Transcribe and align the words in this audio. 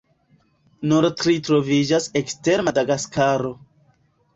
Nur 0.93 1.07
tri 1.21 1.37
troviĝas 1.49 2.11
ekster 2.25 2.67
Madagaskaro. 2.71 3.59